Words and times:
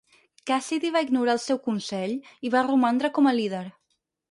Cassidy 0.51 0.89
va 0.95 1.03
ignorar 1.07 1.35
el 1.37 1.41
seu 1.43 1.59
consell 1.67 2.17
i 2.49 2.53
va 2.57 2.65
romandre 2.71 3.15
com 3.21 3.29
a 3.29 3.37
líder. 3.43 3.63